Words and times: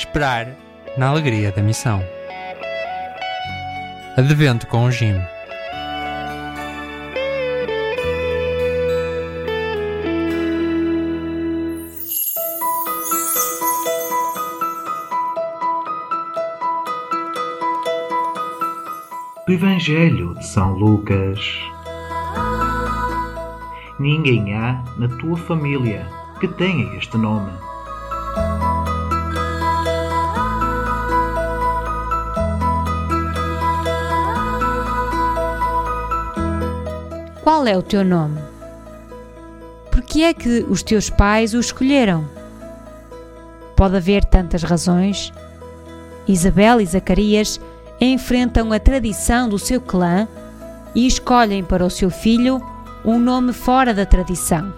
Esperar 0.00 0.56
na 0.96 1.08
alegria 1.08 1.52
da 1.52 1.60
missão. 1.60 2.02
Advento 4.16 4.66
com 4.66 4.86
o 4.86 4.90
Jim. 4.90 5.20
do 19.46 19.52
Evangelho 19.52 20.34
de 20.34 20.46
São 20.46 20.72
Lucas. 20.72 21.40
Ninguém 23.98 24.54
há 24.54 24.82
na 24.96 25.08
tua 25.18 25.36
família 25.36 26.06
que 26.40 26.48
tenha 26.48 26.96
este 26.96 27.18
nome. 27.18 27.52
Qual 37.50 37.66
é 37.66 37.76
o 37.76 37.82
teu 37.82 38.04
nome? 38.04 38.40
Por 39.90 40.02
que 40.02 40.22
é 40.22 40.32
que 40.32 40.64
os 40.68 40.84
teus 40.84 41.10
pais 41.10 41.52
o 41.52 41.58
escolheram? 41.58 42.24
Pode 43.76 43.96
haver 43.96 44.24
tantas 44.24 44.62
razões. 44.62 45.32
Isabel 46.28 46.80
e 46.80 46.86
Zacarias 46.86 47.60
enfrentam 48.00 48.72
a 48.72 48.78
tradição 48.78 49.48
do 49.48 49.58
seu 49.58 49.80
clã 49.80 50.28
e 50.94 51.08
escolhem 51.08 51.64
para 51.64 51.84
o 51.84 51.90
seu 51.90 52.08
filho 52.08 52.62
um 53.04 53.18
nome 53.18 53.52
fora 53.52 53.92
da 53.92 54.06
tradição. 54.06 54.72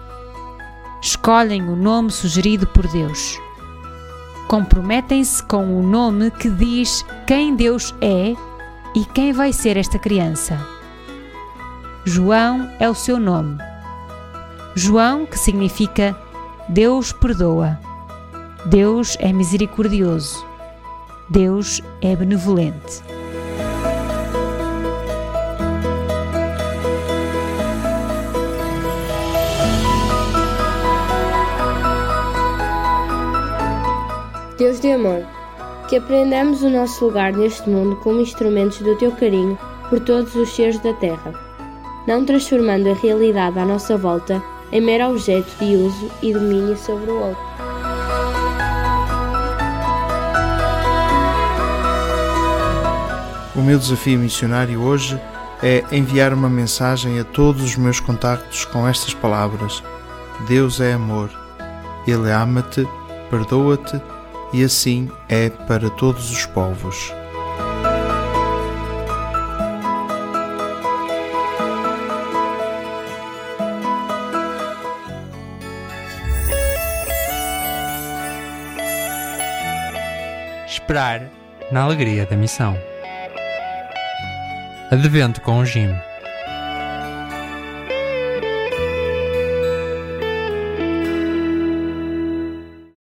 Escolhem 0.99 1.69
o 1.69 1.75
nome 1.75 2.09
sugerido 2.09 2.65
por 2.65 2.87
Deus. 2.87 3.39
Comprometem-se 4.47 5.43
com 5.43 5.79
o 5.79 5.83
nome 5.83 6.31
que 6.31 6.49
diz 6.49 7.05
quem 7.27 7.55
Deus 7.55 7.93
é 8.01 8.33
e 8.95 9.05
quem 9.13 9.31
vai 9.31 9.53
ser 9.53 9.77
esta 9.77 9.99
criança. 9.99 10.82
João 12.05 12.69
é 12.81 12.89
o 12.89 12.93
seu 12.93 13.17
nome. 13.17 13.57
João, 14.75 15.25
que 15.25 15.39
significa 15.39 16.13
Deus 16.67 17.13
perdoa. 17.13 17.79
Deus 18.65 19.15
é 19.21 19.31
misericordioso. 19.31 20.45
Deus 21.29 21.81
é 22.01 22.13
benevolente. 22.13 23.01
Deus 34.57 34.81
de 34.81 34.91
amor, 34.91 35.25
que 35.87 35.95
aprendamos 35.95 36.63
o 36.63 36.69
nosso 36.69 37.05
lugar 37.05 37.31
neste 37.31 37.69
mundo 37.69 37.95
como 37.97 38.19
instrumentos 38.19 38.79
do 38.79 38.97
teu 38.97 39.13
carinho 39.13 39.57
por 39.89 40.01
todos 40.01 40.35
os 40.35 40.49
seres 40.49 40.79
da 40.79 40.93
terra, 40.93 41.52
não 42.07 42.25
transformando 42.25 42.89
a 42.89 42.93
realidade 42.93 43.57
à 43.59 43.65
nossa 43.65 43.97
volta 43.97 44.41
em 44.71 44.81
mero 44.81 45.11
objeto 45.11 45.49
de 45.59 45.75
uso 45.75 46.11
e 46.21 46.33
domínio 46.33 46.75
sobre 46.77 47.11
o 47.11 47.19
outro. 47.19 47.53
O 53.55 53.61
meu 53.61 53.77
desafio 53.77 54.19
missionário 54.19 54.81
hoje 54.81 55.19
é 55.61 55.83
enviar 55.91 56.33
uma 56.33 56.49
mensagem 56.49 57.19
a 57.19 57.23
todos 57.23 57.63
os 57.63 57.77
meus 57.77 57.99
contactos 57.99 58.65
com 58.65 58.87
estas 58.87 59.13
palavras: 59.13 59.83
Deus 60.47 60.81
é 60.81 60.93
amor, 60.93 61.29
Ele 62.07 62.31
ama-te, 62.31 62.87
perdoa-te 63.29 64.01
e 64.51 64.63
assim 64.63 65.09
é 65.29 65.49
para 65.49 65.89
todos 65.91 66.31
os 66.31 66.45
povos. 66.47 67.13
Esperar 80.73 81.21
na 81.71 81.83
alegria 81.83 82.25
da 82.25 82.35
missão. 82.35 82.75
Advento 84.89 85.39
com 85.39 85.59
o 85.59 85.65
Jim. 85.65 85.93